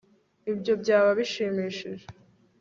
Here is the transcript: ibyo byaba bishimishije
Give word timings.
ibyo 0.51 0.73
byaba 0.81 1.09
bishimishije 1.19 2.05